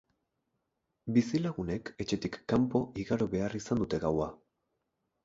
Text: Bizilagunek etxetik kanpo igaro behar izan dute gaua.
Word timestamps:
Bizilagunek 1.17 1.91
etxetik 2.05 2.39
kanpo 2.53 2.81
igaro 3.05 3.29
behar 3.35 3.59
izan 3.61 3.83
dute 3.85 4.01
gaua. 4.07 4.31